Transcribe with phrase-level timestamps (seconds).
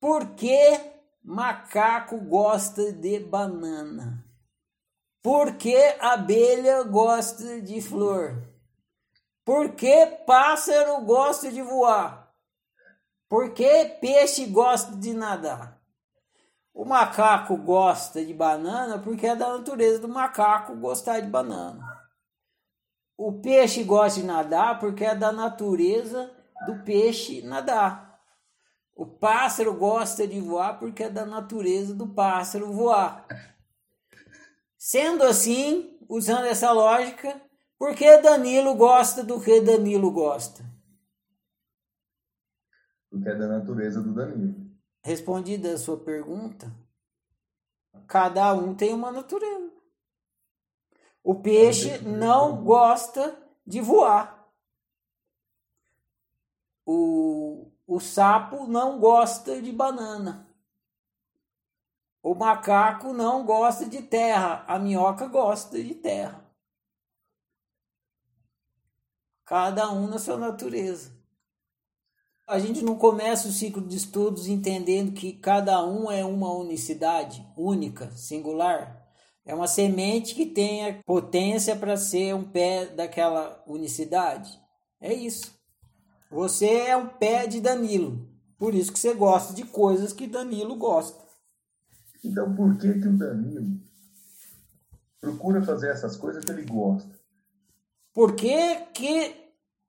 [0.00, 0.80] Por que
[1.24, 4.24] macaco gosta de banana?
[5.22, 8.48] Por que abelha gosta de flor?
[9.44, 12.32] Por que pássaro gosta de voar?
[13.28, 15.78] Por que peixe gosta de nadar?
[16.72, 21.84] O macaco gosta de banana porque é da natureza do macaco gostar de banana.
[23.16, 26.30] O peixe gosta de nadar porque é da natureza
[26.66, 28.07] do peixe nadar.
[28.98, 33.24] O pássaro gosta de voar porque é da natureza do pássaro voar.
[34.76, 37.40] Sendo assim, usando essa lógica,
[37.78, 40.64] por que Danilo gosta do que Danilo gosta?
[43.08, 44.68] Porque é da natureza do Danilo.
[45.04, 46.68] Respondida a sua pergunta,
[48.08, 49.70] cada um tem uma natureza.
[51.22, 54.52] O peixe não gosta de voar.
[56.84, 60.46] O, o sapo não gosta de banana.
[62.22, 66.44] O macaco não gosta de terra, a minhoca gosta de terra.
[69.46, 71.16] Cada um na sua natureza.
[72.46, 77.46] A gente não começa o ciclo de estudos entendendo que cada um é uma unicidade
[77.56, 79.08] única, singular.
[79.46, 84.60] É uma semente que tem a potência para ser um pé daquela unicidade.
[85.00, 85.57] É isso.
[86.30, 88.28] Você é um pé de Danilo.
[88.58, 91.22] Por isso que você gosta de coisas que Danilo gosta.
[92.24, 93.80] Então por que, que o Danilo
[95.20, 97.08] procura fazer essas coisas que ele gosta?
[98.12, 99.34] Porque que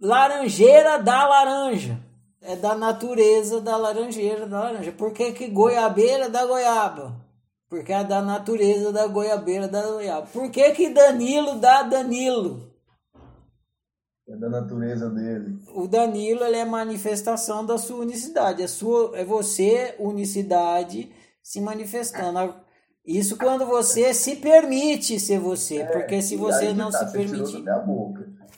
[0.00, 2.00] laranjeira dá laranja.
[2.40, 4.92] É da natureza da laranjeira da laranja.
[4.92, 7.14] Por que, que goiabeira dá goiaba?
[7.68, 10.26] Porque é da natureza da goiabeira da goiaba.
[10.26, 12.73] Por que, que Danilo dá Danilo?
[14.26, 15.58] É da natureza dele.
[15.74, 18.62] O Danilo ele é manifestação da sua unicidade.
[18.62, 22.54] É, sua, é você, unicidade, se manifestando.
[23.04, 27.62] Isso quando você se permite ser você, é, porque se você não tá, se permite.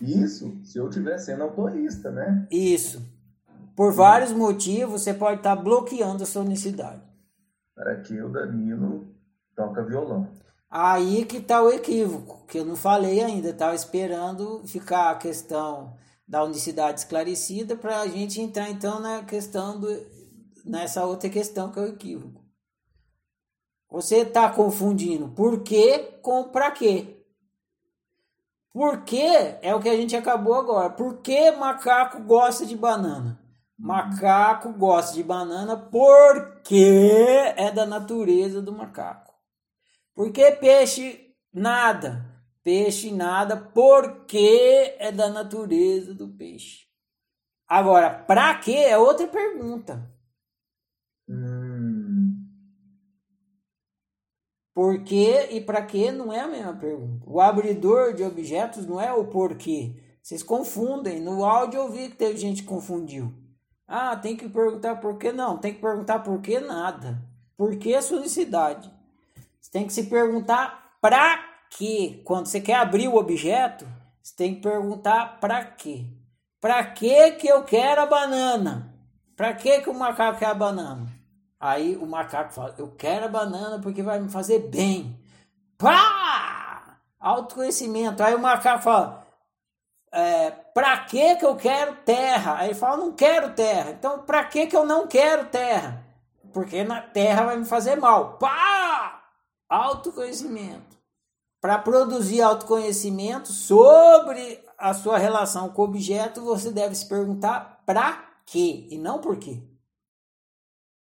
[0.01, 2.47] Isso, se eu estiver sendo autorista, né?
[2.49, 3.03] Isso.
[3.75, 7.03] Por vários motivos, você pode estar bloqueando a sua unicidade.
[7.75, 9.07] Para que o Danilo
[9.55, 10.29] toca violão.
[10.71, 15.97] Aí que está o equívoco, que eu não falei ainda, estava esperando ficar a questão
[16.27, 19.89] da unicidade esclarecida para a gente entrar então na questão do,
[20.65, 22.45] nessa outra questão que é o equívoco.
[23.89, 27.25] Você está confundindo por quê com para quê.
[28.73, 30.91] Por quê é o que a gente acabou agora.
[30.91, 33.41] Por que macaco gosta de banana?
[33.79, 39.36] Macaco gosta de banana porque é da natureza do macaco.
[40.17, 42.25] Por que peixe nada?
[42.65, 46.87] Peixe nada porque é da natureza do peixe.
[47.69, 50.11] Agora, para quê é outra pergunta.
[54.75, 57.25] Por quê e para quê não é a mesma pergunta.
[57.29, 60.03] O abridor de objetos não é o porquê.
[60.23, 61.21] Vocês confundem.
[61.21, 63.35] No áudio eu vi que teve gente que confundiu.
[63.87, 65.31] Ah, tem que perguntar por quê?
[65.31, 67.23] Não, tem que perguntar por que nada.
[67.55, 68.96] Por que a unicidade?
[69.67, 71.41] Você tem que se perguntar para
[71.71, 72.23] quê.
[72.25, 73.85] Quando você quer abrir o objeto,
[74.23, 76.07] você tem que perguntar para quê.
[76.61, 78.95] Para que que eu quero a banana?
[79.35, 81.09] Para que que o macaco quer a banana?
[81.59, 85.19] Aí o macaco fala: Eu quero a banana porque vai me fazer bem.
[85.77, 87.01] Pá!
[87.19, 88.23] Autoconhecimento.
[88.23, 89.27] Aí o macaco fala:
[90.13, 92.59] é, Pra que, que eu quero terra?
[92.59, 93.91] Aí ele fala: Não quero terra.
[93.91, 96.07] Então, pra que, que eu não quero terra?
[96.53, 98.35] Porque na terra vai me fazer mal.
[98.39, 98.76] Pá!
[99.69, 100.97] Autoconhecimento.
[101.61, 108.41] Para produzir autoconhecimento sobre a sua relação com o objeto, você deve se perguntar para
[108.45, 109.61] quê e não por quê.